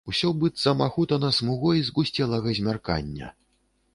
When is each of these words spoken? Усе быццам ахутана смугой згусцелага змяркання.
Усе 0.09 0.29
быццам 0.43 0.79
ахутана 0.85 1.29
смугой 1.41 1.83
згусцелага 1.89 2.57
змяркання. 2.61 3.27